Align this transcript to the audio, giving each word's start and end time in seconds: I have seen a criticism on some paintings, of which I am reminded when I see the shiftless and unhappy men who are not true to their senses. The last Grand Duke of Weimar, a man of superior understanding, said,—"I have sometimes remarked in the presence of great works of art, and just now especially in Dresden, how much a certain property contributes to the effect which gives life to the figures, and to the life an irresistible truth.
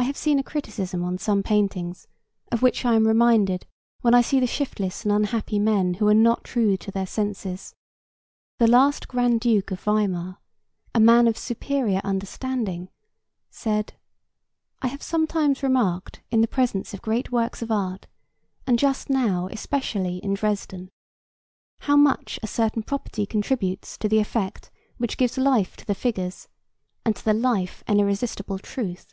I 0.00 0.08
have 0.08 0.16
seen 0.16 0.38
a 0.38 0.44
criticism 0.44 1.02
on 1.04 1.18
some 1.18 1.42
paintings, 1.42 2.06
of 2.52 2.62
which 2.62 2.84
I 2.84 2.94
am 2.94 3.06
reminded 3.06 3.66
when 4.00 4.14
I 4.14 4.22
see 4.22 4.38
the 4.40 4.46
shiftless 4.46 5.02
and 5.04 5.10
unhappy 5.12 5.58
men 5.58 5.94
who 5.94 6.06
are 6.08 6.14
not 6.14 6.44
true 6.44 6.76
to 6.78 6.90
their 6.92 7.04
senses. 7.04 7.74
The 8.58 8.68
last 8.68 9.08
Grand 9.08 9.40
Duke 9.40 9.72
of 9.72 9.80
Weimar, 9.80 10.38
a 10.94 11.00
man 11.00 11.26
of 11.26 11.36
superior 11.36 12.00
understanding, 12.04 12.90
said,—"I 13.50 14.86
have 14.86 15.02
sometimes 15.02 15.64
remarked 15.64 16.22
in 16.30 16.42
the 16.42 16.48
presence 16.48 16.94
of 16.94 17.02
great 17.02 17.32
works 17.32 17.60
of 17.60 17.72
art, 17.72 18.06
and 18.68 18.78
just 18.78 19.10
now 19.10 19.48
especially 19.50 20.18
in 20.18 20.32
Dresden, 20.34 20.90
how 21.80 21.96
much 21.96 22.38
a 22.42 22.46
certain 22.46 22.84
property 22.84 23.26
contributes 23.26 23.98
to 23.98 24.08
the 24.08 24.20
effect 24.20 24.70
which 24.96 25.18
gives 25.18 25.36
life 25.36 25.76
to 25.76 25.84
the 25.84 25.94
figures, 25.94 26.48
and 27.04 27.16
to 27.16 27.24
the 27.24 27.34
life 27.34 27.82
an 27.88 27.98
irresistible 27.98 28.60
truth. 28.60 29.12